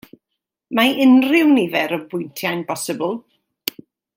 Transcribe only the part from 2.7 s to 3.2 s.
bosibl.